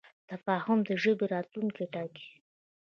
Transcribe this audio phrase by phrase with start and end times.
[0.29, 2.29] تفاهم د ژبې راتلونکی ټاکي.